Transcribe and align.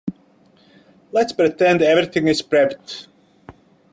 Let's 1.11 1.31
pretend 1.31 1.83
everything 1.83 2.27
is 2.27 2.41
prepped. 2.41 3.05